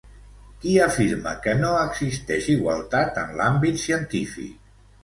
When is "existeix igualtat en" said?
1.83-3.39